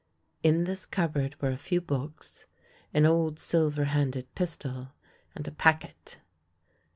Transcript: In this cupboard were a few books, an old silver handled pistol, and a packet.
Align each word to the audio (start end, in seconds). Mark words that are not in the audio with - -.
In 0.41 0.63
this 0.63 0.87
cupboard 0.87 1.39
were 1.39 1.51
a 1.51 1.57
few 1.57 1.79
books, 1.79 2.47
an 2.91 3.05
old 3.05 3.37
silver 3.37 3.83
handled 3.83 4.33
pistol, 4.33 4.93
and 5.35 5.47
a 5.47 5.51
packet. 5.51 6.17